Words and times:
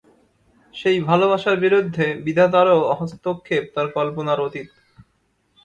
সেই 0.73 0.97
ভালোবাসার 1.07 1.57
বিরুদ্ধে 1.59 2.05
বিধাতারও 2.25 2.77
হস্তক্ষেপ 2.99 3.63
তার 3.75 3.87
কল্পনার 3.95 4.39
অতীত। 4.39 4.67